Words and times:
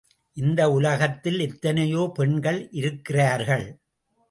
இந்த 0.37 0.71
உலகத்தில் 0.71 1.39
எத்தனையோ 1.39 2.11
பெண்கள் 2.15 2.69
இருக்கிறார்கள். 2.71 3.67